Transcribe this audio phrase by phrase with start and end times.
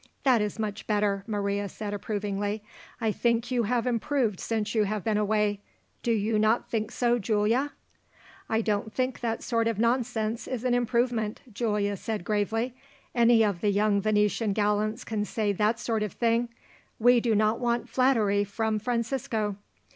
[0.23, 2.63] "That is much better," Maria said approvingly.
[2.99, 5.59] "I think you have improved since you have been away.
[6.01, 7.73] Do you not think so, Giulia?"
[8.49, 12.73] "I don't think that sort of nonsense is an improvement," Giulia said gravely.
[13.13, 16.49] "Any of the young Venetian gallants can say that sort of thing.
[16.97, 19.55] We do not want flattery from Francisco."